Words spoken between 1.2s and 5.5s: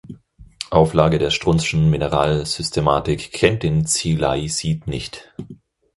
Strunz’schen Mineralsystematik kennt den "Tsilaisit" nicht.